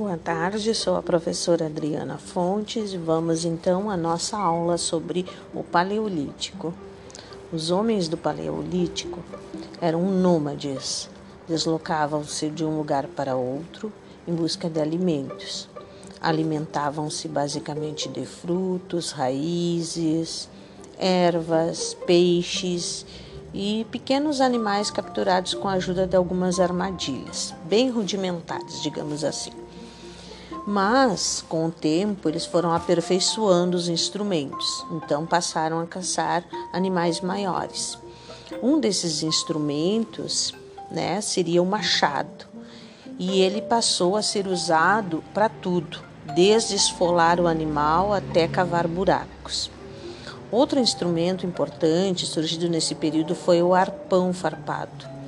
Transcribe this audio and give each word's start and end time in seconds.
Boa 0.00 0.16
tarde, 0.16 0.74
sou 0.74 0.96
a 0.96 1.02
professora 1.02 1.66
Adriana 1.66 2.16
Fontes 2.16 2.94
vamos 2.94 3.44
então 3.44 3.90
à 3.90 3.98
nossa 3.98 4.34
aula 4.34 4.78
sobre 4.78 5.26
o 5.52 5.62
Paleolítico. 5.62 6.72
Os 7.52 7.70
homens 7.70 8.08
do 8.08 8.16
Paleolítico 8.16 9.18
eram 9.78 10.10
nômades, 10.10 11.06
deslocavam-se 11.46 12.48
de 12.48 12.64
um 12.64 12.78
lugar 12.78 13.08
para 13.08 13.36
outro 13.36 13.92
em 14.26 14.34
busca 14.34 14.70
de 14.70 14.80
alimentos. 14.80 15.68
Alimentavam-se 16.18 17.28
basicamente 17.28 18.08
de 18.08 18.24
frutos, 18.24 19.10
raízes, 19.10 20.48
ervas, 20.98 21.92
peixes 22.06 23.04
e 23.52 23.86
pequenos 23.90 24.40
animais 24.40 24.90
capturados 24.90 25.52
com 25.52 25.68
a 25.68 25.72
ajuda 25.72 26.06
de 26.06 26.16
algumas 26.16 26.58
armadilhas, 26.58 27.54
bem 27.66 27.90
rudimentares, 27.90 28.80
digamos 28.82 29.24
assim. 29.24 29.52
Mas, 30.72 31.44
com 31.48 31.66
o 31.66 31.70
tempo, 31.72 32.28
eles 32.28 32.46
foram 32.46 32.72
aperfeiçoando 32.72 33.76
os 33.76 33.88
instrumentos, 33.88 34.86
então 34.92 35.26
passaram 35.26 35.80
a 35.80 35.86
caçar 35.86 36.44
animais 36.72 37.20
maiores. 37.20 37.98
Um 38.62 38.78
desses 38.78 39.24
instrumentos 39.24 40.54
né, 40.88 41.20
seria 41.20 41.60
o 41.60 41.66
machado, 41.66 42.46
e 43.18 43.40
ele 43.40 43.60
passou 43.60 44.14
a 44.14 44.22
ser 44.22 44.46
usado 44.46 45.24
para 45.34 45.48
tudo, 45.48 45.98
desde 46.36 46.76
esfolar 46.76 47.40
o 47.40 47.48
animal 47.48 48.14
até 48.14 48.46
cavar 48.46 48.86
buracos. 48.86 49.72
Outro 50.52 50.78
instrumento 50.78 51.44
importante 51.44 52.26
surgido 52.26 52.68
nesse 52.68 52.94
período 52.94 53.34
foi 53.34 53.60
o 53.60 53.74
arpão 53.74 54.32
farpado 54.32 55.19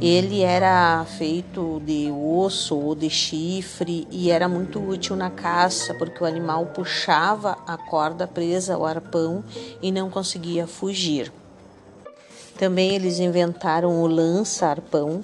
ele 0.00 0.42
era 0.42 1.04
feito 1.04 1.80
de 1.84 2.10
osso 2.10 2.76
ou 2.76 2.94
de 2.94 3.08
chifre 3.10 4.06
e 4.10 4.30
era 4.30 4.48
muito 4.48 4.80
útil 4.80 5.14
na 5.16 5.30
caça, 5.30 5.94
porque 5.94 6.22
o 6.22 6.26
animal 6.26 6.66
puxava 6.66 7.58
a 7.66 7.76
corda 7.76 8.26
presa 8.26 8.74
ao 8.74 8.86
arpão 8.86 9.44
e 9.80 9.92
não 9.92 10.10
conseguia 10.10 10.66
fugir. 10.66 11.32
Também 12.58 12.94
eles 12.94 13.18
inventaram 13.18 14.02
o 14.02 14.06
lança-arpão, 14.06 15.22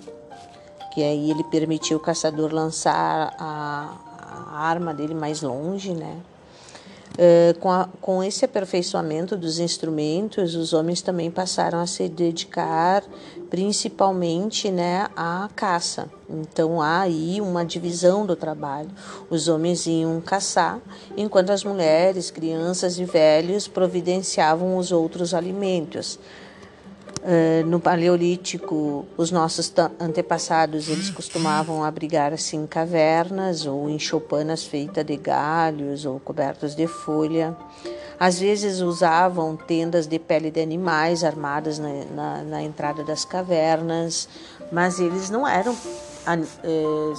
que 0.93 1.03
aí 1.03 1.31
ele 1.31 1.45
permitiu 1.45 1.99
o 1.99 2.01
caçador 2.01 2.53
lançar 2.53 3.35
a, 3.39 3.97
a 4.51 4.59
arma 4.59 4.93
dele 4.93 5.15
mais 5.15 5.43
longe, 5.43 5.93
né? 5.93 6.17
Uh, 7.19 7.59
com, 7.59 7.69
a, 7.69 7.89
com 8.01 8.23
esse 8.23 8.45
aperfeiçoamento 8.45 9.37
dos 9.37 9.59
instrumentos, 9.59 10.55
os 10.55 10.73
homens 10.73 11.03
também 11.03 11.33
passaram 11.33 11.81
a 11.81 11.87
se 11.87 12.09
dedicar 12.09 13.03
principalmente 13.51 14.71
né, 14.71 15.09
à 15.17 15.49
caça. 15.55 16.09
Então 16.29 16.81
há 16.81 17.01
aí 17.01 17.41
uma 17.41 17.65
divisão 17.65 18.25
do 18.25 18.37
trabalho. 18.37 18.91
Os 19.29 19.49
homens 19.49 19.87
iam 19.87 20.21
caçar, 20.21 20.79
enquanto 21.17 21.51
as 21.51 21.65
mulheres, 21.65 22.31
crianças 22.31 22.99
e 22.99 23.05
velhos 23.05 23.67
providenciavam 23.67 24.77
os 24.77 24.93
outros 24.93 25.35
alimentos. 25.35 26.19
Uh, 27.19 27.67
no 27.67 27.81
Paleolítico, 27.81 29.05
os 29.17 29.31
nossos 29.31 29.73
antepassados 29.99 30.89
eles 30.89 31.11
costumavam 31.11 31.83
abrigar 31.83 32.33
assim 32.33 32.67
cavernas 32.67 33.67
ou 33.67 33.91
em 33.91 33.99
choupanas 33.99 34.65
feitas 34.65 35.05
de 35.05 35.17
galhos 35.17 36.07
ou 36.07 36.21
cobertas 36.21 36.75
de 36.75 36.87
folha. 36.87 37.57
Às 38.21 38.39
vezes 38.39 38.81
usavam 38.81 39.57
tendas 39.57 40.07
de 40.07 40.19
pele 40.19 40.51
de 40.51 40.61
animais 40.61 41.23
armadas 41.23 41.79
na, 41.79 41.89
na, 42.15 42.43
na 42.43 42.63
entrada 42.63 43.05
das 43.05 43.25
cavernas, 43.25 44.29
mas 44.73 44.99
eles 44.99 45.31
não 45.31 45.47
eram 45.47 45.77
eh, 46.27 47.13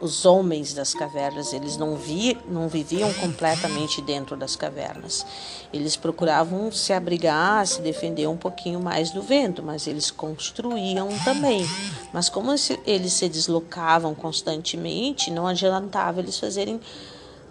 os 0.00 0.24
homens 0.24 0.72
das 0.74 0.94
cavernas, 0.94 1.52
eles 1.52 1.76
não, 1.76 1.96
vi, 1.96 2.38
não 2.48 2.68
viviam 2.68 3.12
completamente 3.14 4.00
dentro 4.00 4.36
das 4.36 4.54
cavernas. 4.54 5.26
Eles 5.72 5.96
procuravam 5.96 6.70
se 6.70 6.92
abrigar, 6.92 7.66
se 7.66 7.80
defender 7.80 8.26
um 8.28 8.36
pouquinho 8.36 8.80
mais 8.80 9.10
do 9.10 9.22
vento, 9.22 9.62
mas 9.62 9.86
eles 9.86 10.10
construíam 10.10 11.08
também. 11.24 11.66
Mas 12.12 12.28
como 12.28 12.54
eles 12.86 13.12
se 13.12 13.28
deslocavam 13.28 14.14
constantemente, 14.14 15.30
não 15.30 15.46
adiantava 15.46 16.20
eles 16.20 16.38
fazerem 16.38 16.80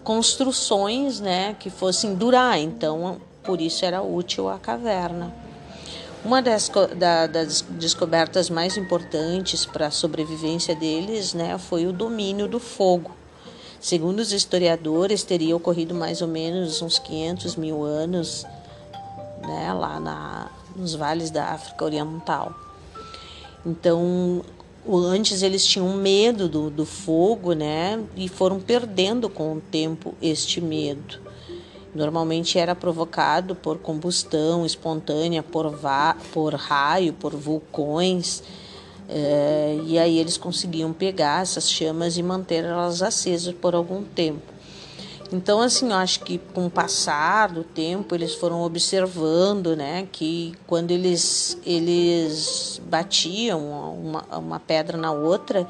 construções 0.03 1.19
né, 1.19 1.55
que 1.59 1.69
fossem 1.69 2.15
durar, 2.15 2.57
então 2.57 3.19
por 3.43 3.59
isso 3.59 3.83
era 3.83 4.01
útil 4.01 4.47
a 4.49 4.57
caverna. 4.57 5.46
Uma 6.27 6.41
das, 6.41 6.69
da, 6.97 7.25
das 7.25 7.61
descobertas 7.61 8.49
mais 8.49 8.75
importantes 8.75 9.65
para 9.65 9.87
a 9.87 9.91
sobrevivência 9.91 10.75
deles 10.75 11.33
né, 11.33 11.57
foi 11.57 11.87
o 11.87 11.93
domínio 11.93 12.49
do 12.49 12.59
fogo. 12.59 13.11
Segundo 13.79 14.19
os 14.19 14.33
historiadores, 14.33 15.23
teria 15.23 15.55
ocorrido 15.55 15.95
mais 15.95 16.21
ou 16.21 16.27
menos 16.27 16.81
uns 16.81 16.99
500 16.99 17.55
mil 17.55 17.81
anos 17.81 18.45
né, 19.41 19.71
lá 19.71 20.01
na, 20.01 20.51
nos 20.75 20.95
vales 20.95 21.31
da 21.31 21.45
África 21.45 21.85
Oriental. 21.85 22.53
Então, 23.65 24.43
antes 24.85 25.41
eles 25.41 25.65
tinham 25.65 25.93
medo 25.93 26.49
do, 26.49 26.69
do 26.69 26.85
fogo, 26.85 27.53
né, 27.53 28.03
e 28.17 28.27
foram 28.27 28.59
perdendo 28.59 29.29
com 29.29 29.53
o 29.53 29.61
tempo 29.61 30.13
este 30.21 30.59
medo. 30.59 31.21
Normalmente 31.97 32.59
era 32.59 32.75
provocado 32.75 33.55
por 33.55 33.79
combustão 33.79 34.63
espontânea, 34.67 35.41
por, 35.41 35.73
por 36.31 36.53
raio, 36.53 37.11
por 37.11 37.35
vulcões. 37.35 38.43
É, 39.09 39.79
e 39.83 39.97
aí 39.97 40.19
eles 40.19 40.37
conseguiam 40.37 40.93
pegar 40.93 41.41
essas 41.41 41.67
chamas 41.67 42.15
e 42.15 42.21
manter 42.21 42.63
elas 42.63 43.01
acesas 43.01 43.51
por 43.51 43.73
algum 43.73 44.03
tempo. 44.03 44.53
Então, 45.33 45.59
assim, 45.59 45.89
eu 45.89 45.95
acho 45.95 46.19
que 46.19 46.37
com 46.37 46.67
o 46.67 46.69
passar 46.69 47.49
do 47.49 47.63
tempo, 47.63 48.13
eles 48.13 48.35
foram 48.35 48.61
observando, 48.61 49.75
né, 49.75 50.07
que 50.11 50.53
quando 50.67 50.91
eles, 50.91 51.57
eles 51.65 52.79
batiam 52.85 53.59
uma, 53.99 54.23
uma 54.37 54.59
pedra 54.59 54.97
na 54.97 55.11
outra, 55.11 55.67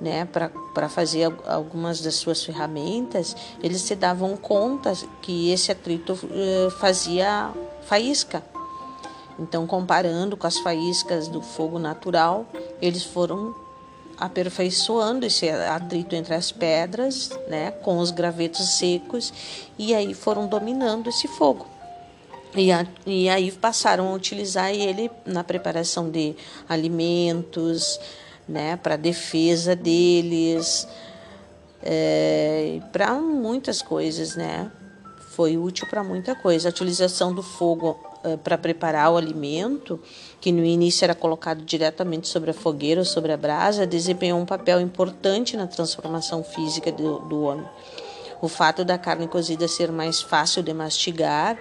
né, 0.00 0.26
para 0.26 0.88
fazer 0.88 1.32
algumas 1.46 2.00
das 2.00 2.14
suas 2.16 2.44
ferramentas, 2.44 3.36
eles 3.62 3.80
se 3.82 3.94
davam 3.94 4.36
conta 4.36 4.92
que 5.22 5.50
esse 5.50 5.70
atrito 5.70 6.12
uh, 6.12 6.70
fazia 6.72 7.52
faísca. 7.86 8.42
Então, 9.38 9.66
comparando 9.66 10.36
com 10.36 10.46
as 10.46 10.58
faíscas 10.58 11.28
do 11.28 11.40
fogo 11.40 11.78
natural, 11.78 12.46
eles 12.80 13.02
foram 13.02 13.54
aperfeiçoando 14.16 15.26
esse 15.26 15.48
atrito 15.48 16.14
entre 16.14 16.34
as 16.34 16.52
pedras, 16.52 17.30
né, 17.48 17.70
com 17.70 17.98
os 17.98 18.10
gravetos 18.10 18.76
secos, 18.78 19.32
e 19.78 19.94
aí 19.94 20.14
foram 20.14 20.46
dominando 20.46 21.08
esse 21.08 21.26
fogo. 21.26 21.66
E, 22.56 22.70
a, 22.70 22.86
e 23.04 23.28
aí 23.28 23.50
passaram 23.50 24.08
a 24.08 24.12
utilizar 24.12 24.72
ele 24.72 25.10
na 25.26 25.42
preparação 25.42 26.08
de 26.08 26.36
alimentos, 26.68 27.98
né, 28.48 28.76
para 28.76 28.96
defesa 28.96 29.74
deles, 29.74 30.86
é, 31.82 32.80
para 32.92 33.14
muitas 33.14 33.82
coisas, 33.82 34.36
né? 34.36 34.70
Foi 35.30 35.56
útil 35.56 35.86
para 35.88 36.04
muita 36.04 36.34
coisa. 36.34 36.68
A 36.68 36.70
utilização 36.70 37.34
do 37.34 37.42
fogo 37.42 37.98
é, 38.22 38.36
para 38.36 38.56
preparar 38.56 39.12
o 39.12 39.16
alimento, 39.16 40.00
que 40.40 40.50
no 40.50 40.64
início 40.64 41.04
era 41.04 41.14
colocado 41.14 41.62
diretamente 41.62 42.28
sobre 42.28 42.50
a 42.50 42.54
fogueira 42.54 43.00
ou 43.00 43.04
sobre 43.04 43.32
a 43.32 43.36
brasa, 43.36 43.86
desempenhou 43.86 44.40
um 44.40 44.46
papel 44.46 44.80
importante 44.80 45.56
na 45.56 45.66
transformação 45.66 46.42
física 46.42 46.90
do, 46.90 47.18
do 47.20 47.42
homem. 47.42 47.66
O 48.40 48.48
fato 48.48 48.84
da 48.84 48.96
carne 48.96 49.26
cozida 49.26 49.66
ser 49.66 49.90
mais 49.90 50.22
fácil 50.22 50.62
de 50.62 50.72
mastigar 50.72 51.58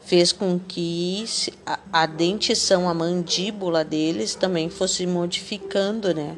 fez 0.00 0.32
com 0.32 0.58
que 0.58 1.24
a, 1.92 2.06
dentição, 2.06 2.88
a 2.88 2.94
mandíbula 2.94 3.84
deles 3.84 4.34
também 4.34 4.68
fosse 4.68 5.06
modificando, 5.06 6.14
né? 6.14 6.36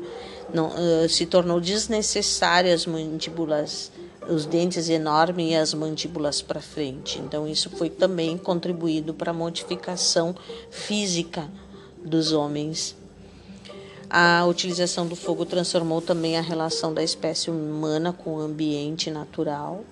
Não, 0.52 0.68
uh, 0.68 1.08
se 1.08 1.24
tornou 1.24 1.60
desnecessária 1.60 2.74
as 2.74 2.84
mandíbulas, 2.84 3.90
os 4.28 4.44
dentes 4.44 4.88
enormes 4.88 5.50
e 5.50 5.54
as 5.54 5.72
mandíbulas 5.72 6.42
para 6.42 6.60
frente. 6.60 7.18
Então 7.20 7.48
isso 7.48 7.70
foi 7.70 7.88
também 7.88 8.36
contribuído 8.36 9.14
para 9.14 9.30
a 9.30 9.34
modificação 9.34 10.34
física 10.70 11.48
dos 12.04 12.32
homens 12.32 12.94
a 14.14 14.44
utilização 14.44 15.06
do 15.06 15.16
fogo 15.16 15.46
transformou 15.46 16.02
também 16.02 16.36
a 16.36 16.42
relação 16.42 16.92
da 16.92 17.02
espécie 17.02 17.50
humana 17.50 18.12
com 18.12 18.34
o 18.34 18.40
ambiente 18.40 19.10
natural. 19.10 19.86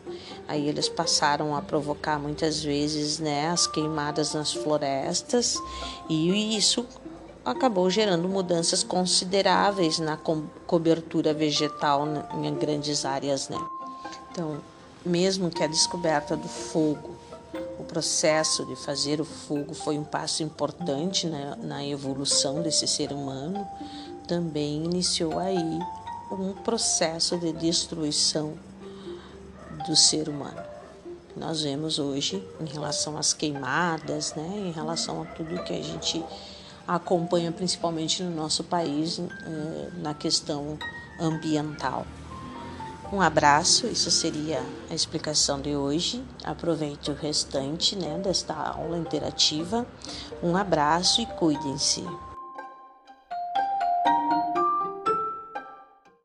Aí 0.51 0.69
eles 0.69 0.89
passaram 0.89 1.55
a 1.55 1.63
provocar 1.63 2.19
muitas 2.19 2.61
vezes 2.61 3.21
né, 3.21 3.51
as 3.51 3.69
queimadas 3.69 4.35
nas 4.35 4.53
florestas, 4.53 5.57
e 6.09 6.57
isso 6.57 6.85
acabou 7.45 7.89
gerando 7.89 8.29
mudanças 8.29 8.83
consideráveis 8.83 10.01
na 10.01 10.17
co 10.17 10.43
cobertura 10.67 11.33
vegetal 11.33 12.05
em 12.35 12.53
grandes 12.57 13.05
áreas. 13.05 13.49
Né? 13.49 13.57
Então, 14.33 14.61
mesmo 15.07 15.51
que 15.51 15.63
a 15.63 15.69
descoberta 15.69 16.37
do 16.37 16.49
fogo 16.49 17.15
o 17.79 17.85
processo 17.85 18.67
de 18.67 18.75
fazer 18.75 19.21
o 19.21 19.25
fogo 19.25 19.73
foi 19.73 19.97
um 19.97 20.05
passo 20.05 20.43
importante 20.43 21.29
na, 21.29 21.55
na 21.55 21.87
evolução 21.87 22.61
desse 22.61 22.89
ser 22.89 23.13
humano, 23.13 23.65
também 24.27 24.85
iniciou 24.85 25.39
aí 25.39 25.79
um 26.33 26.53
processo 26.55 27.39
de 27.39 27.53
destruição 27.53 28.59
do 29.87 29.97
ser 29.97 30.29
humano. 30.29 30.63
Nós 31.37 31.63
vemos 31.63 31.99
hoje 31.99 32.43
em 32.61 32.67
relação 32.67 33.17
às 33.17 33.33
queimadas, 33.33 34.35
né, 34.35 34.49
em 34.67 34.73
relação 34.73 35.23
a 35.23 35.25
tudo 35.27 35.63
que 35.63 35.73
a 35.73 35.83
gente 35.83 36.25
acompanha, 36.87 37.53
principalmente 37.53 38.23
no 38.23 38.35
nosso 38.35 38.65
país, 38.65 39.19
eh, 39.19 39.91
na 40.03 40.13
questão 40.13 40.79
ambiental. 41.21 42.05
Um 43.13 43.21
abraço, 43.21 43.87
isso 43.89 44.11
seria 44.11 44.63
a 44.89 44.95
explicação 44.95 45.61
de 45.61 45.75
hoje. 45.75 46.23
Aproveite 46.45 47.11
o 47.11 47.15
restante 47.15 47.97
né, 47.97 48.19
desta 48.19 48.55
aula 48.55 48.97
interativa. 48.99 49.85
Um 50.43 50.57
abraço 50.57 51.21
e 51.21 51.27
cuidem-se. 51.27 52.05